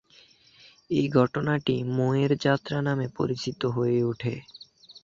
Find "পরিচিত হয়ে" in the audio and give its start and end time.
3.17-3.99